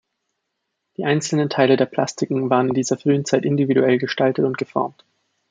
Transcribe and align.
Die 0.97 1.03
einzelnen 1.05 1.47
Teile 1.51 1.77
der 1.77 1.85
Plastiken 1.85 2.49
waren 2.49 2.69
in 2.69 2.73
dieser 2.73 2.97
frühen 2.97 3.23
Zeit 3.23 3.45
individuell 3.45 3.99
gestaltet 3.99 4.45
und 4.45 4.57
geformt. 4.57 5.05